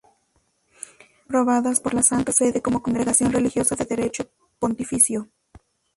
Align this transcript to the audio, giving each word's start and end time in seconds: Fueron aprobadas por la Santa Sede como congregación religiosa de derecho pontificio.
Fueron 0.01 1.25
aprobadas 1.25 1.79
por 1.79 1.93
la 1.93 2.01
Santa 2.01 2.31
Sede 2.31 2.63
como 2.63 2.81
congregación 2.81 3.31
religiosa 3.31 3.75
de 3.75 3.85
derecho 3.85 4.31
pontificio. 4.57 5.27